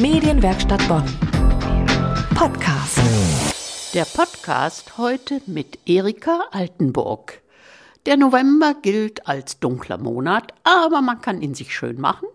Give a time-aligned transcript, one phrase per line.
[0.00, 1.02] Medienwerkstatt Bonn.
[2.36, 3.00] Podcast.
[3.94, 7.42] Der Podcast heute mit Erika Altenburg.
[8.06, 12.28] Der November gilt als dunkler Monat, aber man kann ihn sich schön machen.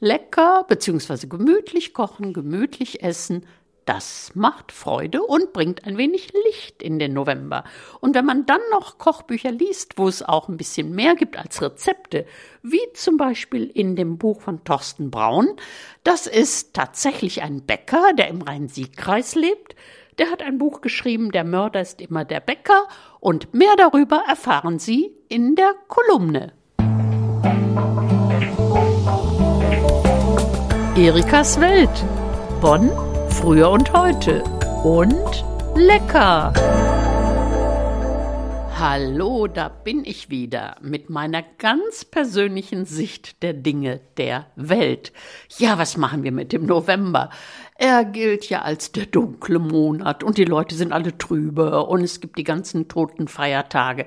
[0.00, 1.28] Lecker bzw.
[1.28, 3.46] gemütlich kochen, gemütlich essen,
[3.86, 7.62] das macht Freude und bringt ein wenig Licht in den November.
[8.00, 11.62] Und wenn man dann noch Kochbücher liest, wo es auch ein bisschen mehr gibt als
[11.62, 12.26] Rezepte,
[12.62, 15.54] wie zum Beispiel in dem Buch von Thorsten Braun,
[16.02, 19.76] das ist tatsächlich ein Bäcker, der im Rhein-Sieg-Kreis lebt.
[20.18, 22.88] Der hat ein Buch geschrieben, Der Mörder ist immer der Bäcker.
[23.20, 26.52] Und mehr darüber erfahren Sie in der Kolumne.
[30.96, 32.04] Erikas Welt.
[32.60, 32.90] Bonn
[33.36, 34.42] Früher und heute.
[34.82, 35.44] Und
[35.76, 36.54] lecker.
[38.78, 45.12] Hallo, da bin ich wieder mit meiner ganz persönlichen Sicht der Dinge der Welt.
[45.58, 47.28] Ja, was machen wir mit dem November?
[47.76, 52.20] Er gilt ja als der dunkle Monat und die Leute sind alle trübe und es
[52.20, 54.06] gibt die ganzen toten Feiertage.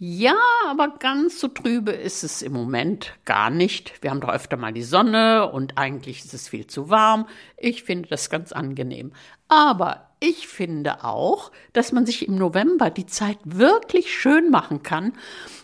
[0.00, 0.36] Ja,
[0.68, 4.00] aber ganz so trübe ist es im Moment gar nicht.
[4.00, 7.26] Wir haben doch öfter mal die Sonne und eigentlich ist es viel zu warm.
[7.56, 9.10] Ich finde das ganz angenehm.
[9.48, 15.14] Aber ich finde auch, dass man sich im November die Zeit wirklich schön machen kann,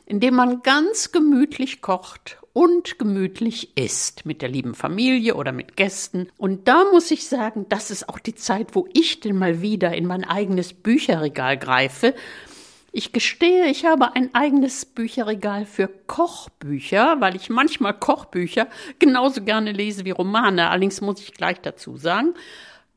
[0.04, 6.28] indem man ganz gemütlich kocht und gemütlich isst mit der lieben Familie oder mit Gästen.
[6.36, 9.94] Und da muss ich sagen, das ist auch die Zeit, wo ich denn mal wieder
[9.94, 12.14] in mein eigenes Bücherregal greife
[12.96, 18.68] ich gestehe, ich habe ein eigenes Bücherregal für Kochbücher, weil ich manchmal Kochbücher
[19.00, 20.70] genauso gerne lese wie Romane.
[20.70, 22.34] Allerdings muss ich gleich dazu sagen,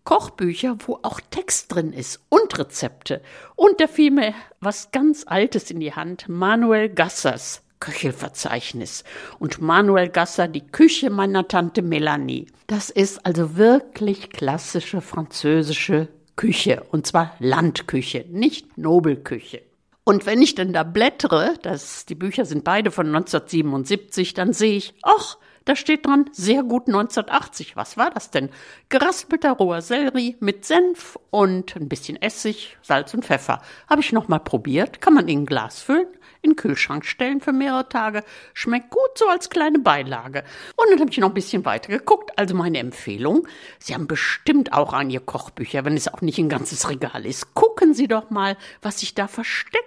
[0.03, 3.23] Kochbücher, wo auch Text drin ist und Rezepte.
[3.55, 9.03] Und da fiel mir was ganz Altes in die Hand, Manuel Gassers Köchelverzeichnis.
[9.39, 12.47] Und Manuel Gasser, die Küche meiner Tante Melanie.
[12.67, 16.83] Das ist also wirklich klassische französische Küche.
[16.91, 19.66] Und zwar Landküche, nicht Nobelküche.
[20.07, 24.77] Und wenn ich dann da blättere, das, die Bücher sind beide von 1977, dann sehe
[24.77, 27.75] ich, ach, da steht dran, sehr gut 1980.
[27.75, 28.47] Was war das denn?
[28.87, 33.61] Geraspelter roher Sellerie mit Senf und ein bisschen Essig, Salz und Pfeffer.
[33.89, 35.01] Habe ich noch mal probiert.
[35.01, 36.07] Kann man in ein Glas füllen,
[36.41, 38.23] in den Kühlschrank stellen für mehrere Tage.
[38.53, 40.45] Schmeckt gut so als kleine Beilage.
[40.77, 42.31] Und dann habe ich noch ein bisschen weiter geguckt.
[42.37, 43.45] Also meine Empfehlung,
[43.77, 47.55] Sie haben bestimmt auch an Ihr Kochbücher, wenn es auch nicht ein ganzes Regal ist.
[47.55, 49.86] Gucken Sie doch mal, was sich da versteckt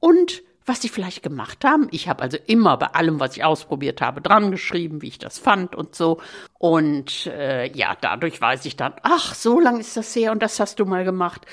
[0.00, 1.86] und was sie vielleicht gemacht haben.
[1.92, 5.38] Ich habe also immer bei allem, was ich ausprobiert habe, dran geschrieben, wie ich das
[5.38, 6.20] fand und so.
[6.58, 10.58] Und äh, ja, dadurch weiß ich dann, ach, so lang ist das her und das
[10.58, 11.46] hast du mal gemacht.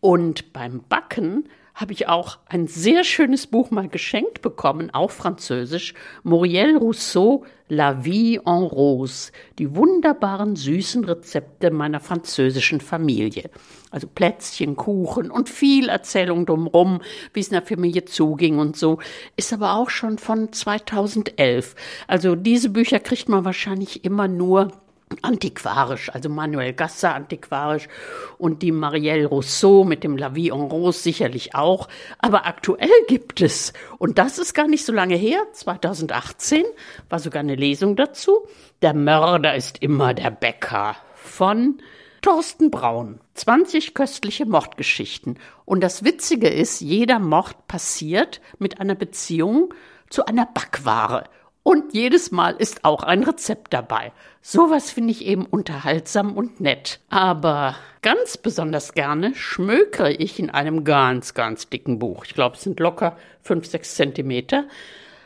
[0.00, 5.94] Und beim Backen habe ich auch ein sehr schönes Buch mal geschenkt bekommen, auch französisch.
[6.24, 9.30] Muriel Rousseau, La Vie en Rose.
[9.60, 13.48] Die wunderbaren süßen Rezepte meiner französischen Familie.
[13.92, 17.00] Also Plätzchen, Kuchen und viel Erzählung drumherum,
[17.32, 18.98] wie es in der Familie zuging und so.
[19.36, 21.76] Ist aber auch schon von 2011.
[22.08, 24.72] Also diese Bücher kriegt man wahrscheinlich immer nur
[25.22, 27.88] antiquarisch, also Manuel Gasser antiquarisch
[28.38, 31.88] und die Marielle Rousseau mit dem La Vie en Rose sicherlich auch.
[32.18, 36.64] Aber aktuell gibt es, und das ist gar nicht so lange her, 2018
[37.08, 38.46] war sogar eine Lesung dazu,
[38.80, 41.82] Der Mörder ist immer der Bäcker von
[42.22, 43.20] Thorsten Braun.
[43.34, 45.38] 20 köstliche Mordgeschichten.
[45.64, 49.74] Und das Witzige ist, jeder Mord passiert mit einer Beziehung
[50.10, 51.24] zu einer Backware.
[51.68, 54.12] Und jedes Mal ist auch ein Rezept dabei.
[54.40, 56.98] Sowas finde ich eben unterhaltsam und nett.
[57.10, 62.24] Aber ganz besonders gerne schmökere ich in einem ganz, ganz dicken Buch.
[62.24, 64.66] Ich glaube, es sind locker fünf, sechs Zentimeter.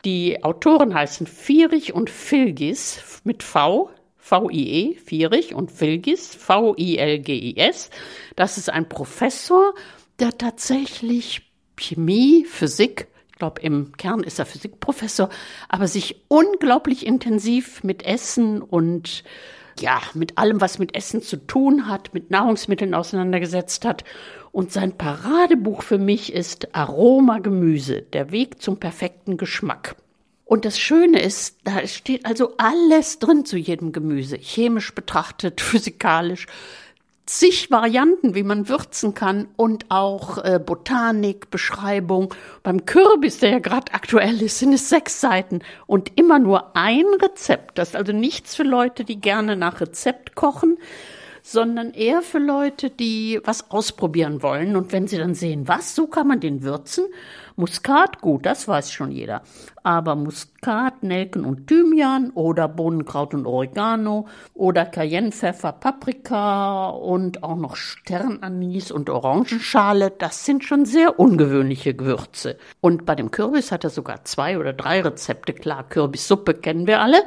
[0.03, 7.89] Die Autoren heißen Fierich und Filgis mit V, V-I-E, Fierich und Filgis, V-I-L-G-I-S.
[8.35, 9.73] Das ist ein Professor,
[10.19, 11.43] der tatsächlich
[11.77, 13.07] Chemie, Physik
[13.37, 15.29] glaube, im Kern ist er Physikprofessor,
[15.69, 19.23] aber sich unglaublich intensiv mit Essen und
[19.79, 24.03] ja, mit allem, was mit Essen zu tun hat, mit Nahrungsmitteln auseinandergesetzt hat.
[24.51, 29.95] Und sein Paradebuch für mich ist Aroma Gemüse, der Weg zum perfekten Geschmack.
[30.45, 36.45] Und das Schöne ist, da steht also alles drin zu jedem Gemüse, chemisch betrachtet, physikalisch,
[37.25, 42.33] zig Varianten, wie man würzen kann und auch äh, Botanik, Beschreibung.
[42.63, 47.05] Beim Kürbis, der ja gerade aktuell ist, sind es sechs Seiten und immer nur ein
[47.21, 47.77] Rezept.
[47.77, 50.77] Das ist also nichts für Leute, die gerne nach Rezept kochen,
[51.45, 54.77] sondern eher für Leute, die was ausprobieren wollen.
[54.77, 57.05] Und wenn sie dann sehen, was, so kann man den würzen.
[57.57, 59.43] Muskat, gut, das weiß schon jeder.
[59.83, 67.75] Aber Muskat, Nelken und Thymian oder Bohnenkraut und Oregano oder Cayennepfeffer, Paprika und auch noch
[67.75, 72.57] Sternanis und Orangenschale, das sind schon sehr ungewöhnliche Gewürze.
[72.79, 75.53] Und bei dem Kürbis hat er sogar zwei oder drei Rezepte.
[75.53, 77.21] Klar, Kürbissuppe kennen wir alle.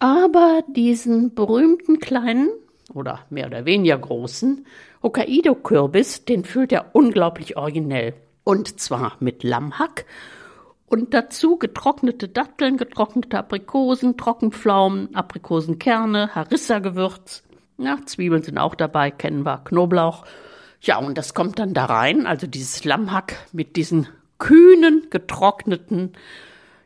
[0.00, 2.48] Aber diesen berühmten kleinen
[2.94, 4.66] oder mehr oder weniger großen
[5.02, 8.14] Hokkaido-Kürbis, den füllt er unglaublich originell.
[8.44, 10.06] Und zwar mit Lammhack
[10.86, 17.44] und dazu getrocknete Datteln, getrocknete Aprikosen, Trockenpflaumen, Aprikosenkerne, Harissa-Gewürz.
[17.78, 20.24] Ja, Zwiebeln sind auch dabei, kennen wir, Knoblauch.
[20.80, 24.08] Ja, und das kommt dann da rein, also dieses Lammhack mit diesen
[24.38, 26.12] kühnen, getrockneten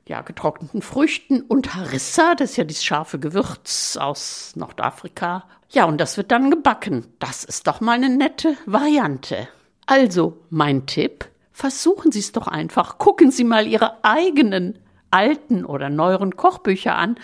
[0.07, 5.45] ja, getrockneten Früchten und Harissa, das ist ja dieses scharfe Gewürz aus Nordafrika.
[5.71, 7.07] Ja, und das wird dann gebacken.
[7.19, 9.49] Das ist doch mal eine nette Variante.
[9.87, 12.99] Also, mein Tipp, versuchen Sie es doch einfach.
[12.99, 14.79] Gucken Sie mal Ihre eigenen
[15.11, 17.17] alten oder neueren Kochbücher an,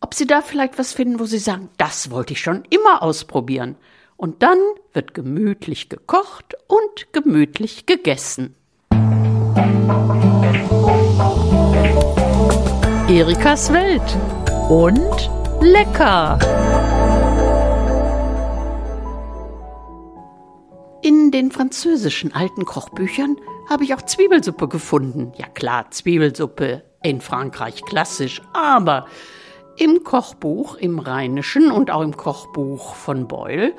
[0.00, 3.76] ob Sie da vielleicht was finden, wo Sie sagen, das wollte ich schon immer ausprobieren.
[4.16, 4.58] Und dann
[4.92, 8.54] wird gemütlich gekocht und gemütlich gegessen.
[13.18, 14.16] Erikas Welt
[14.68, 15.28] und
[15.60, 16.38] lecker.
[21.02, 23.36] In den französischen alten Kochbüchern
[23.68, 25.32] habe ich auch Zwiebelsuppe gefunden.
[25.36, 29.06] Ja klar, Zwiebelsuppe in Frankreich klassisch, aber
[29.76, 33.74] im Kochbuch, im Rheinischen und auch im Kochbuch von Beul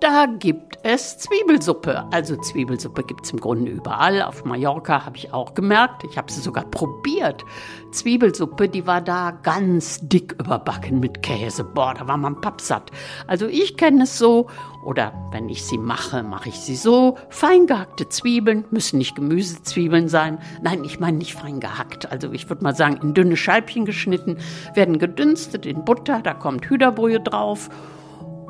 [0.00, 2.04] da gibt es Zwiebelsuppe.
[2.12, 4.22] Also Zwiebelsuppe gibt es im Grunde überall.
[4.22, 6.04] Auf Mallorca habe ich auch gemerkt.
[6.04, 7.44] Ich habe sie sogar probiert.
[7.92, 11.64] Zwiebelsuppe, die war da ganz dick überbacken mit Käse.
[11.64, 12.90] Boah, da war man pappsatt.
[13.26, 14.48] Also ich kenne es so.
[14.84, 17.16] Oder wenn ich sie mache, mache ich sie so.
[17.30, 20.38] Fein gehackte Zwiebeln müssen nicht Gemüsezwiebeln sein.
[20.62, 22.10] Nein, ich meine nicht fein gehackt.
[22.12, 24.36] Also ich würde mal sagen, in dünne Scheibchen geschnitten,
[24.74, 26.20] werden gedünstet in Butter.
[26.22, 27.70] Da kommt Hühnerbrühe drauf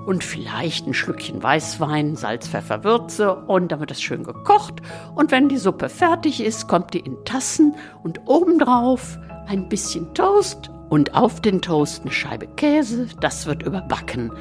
[0.07, 4.81] und vielleicht ein Schlückchen Weißwein, Salz, Pfeffer, Würze und dann wird das schön gekocht.
[5.15, 9.19] Und wenn die Suppe fertig ist, kommt die in Tassen und obendrauf
[9.49, 13.09] ein bisschen Toast und auf den Toast eine Scheibe Käse.
[13.21, 14.33] Das wird überbacken.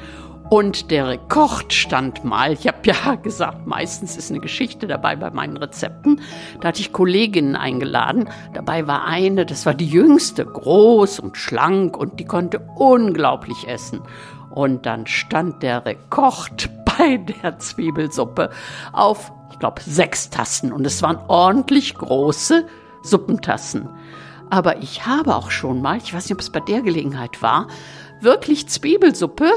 [0.48, 5.30] Und der Rekord stand mal, ich habe ja gesagt, meistens ist eine Geschichte dabei bei
[5.30, 6.20] meinen Rezepten.
[6.60, 8.28] Da hatte ich Kolleginnen eingeladen.
[8.54, 14.02] Dabei war eine, das war die jüngste, groß und schlank und die konnte unglaublich essen.
[14.56, 18.48] Und dann stand der Rekord bei der Zwiebelsuppe
[18.94, 20.72] auf, ich glaube, sechs Tassen.
[20.72, 22.66] Und es waren ordentlich große
[23.02, 23.90] Suppentassen.
[24.48, 27.68] Aber ich habe auch schon mal, ich weiß nicht, ob es bei der Gelegenheit war,
[28.22, 29.50] wirklich Zwiebelsuppe,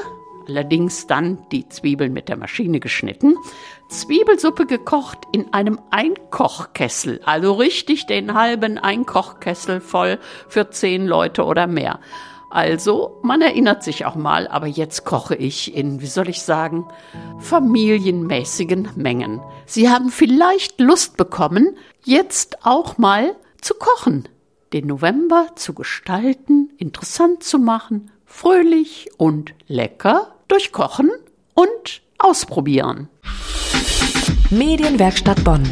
[0.49, 3.37] allerdings dann die Zwiebeln mit der Maschine geschnitten,
[3.87, 10.19] Zwiebelsuppe gekocht in einem Einkochkessel, also richtig den halben Einkochkessel voll
[10.49, 12.01] für zehn Leute oder mehr.
[12.49, 16.87] Also, man erinnert sich auch mal, aber jetzt koche ich in, wie soll ich sagen,
[17.39, 19.39] familienmäßigen Mengen.
[19.65, 24.27] Sie haben vielleicht Lust bekommen, jetzt auch mal zu kochen,
[24.73, 31.11] den November zu gestalten, interessant zu machen, fröhlich und lecker durch Kochen
[31.53, 33.09] und ausprobieren.
[34.49, 35.63] Medienwerkstatt Bonn.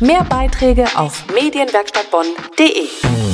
[0.00, 3.33] Mehr Beiträge auf medienwerkstattbonn.de.